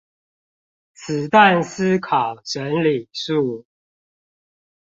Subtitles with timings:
[0.95, 3.65] 子彈思考整理術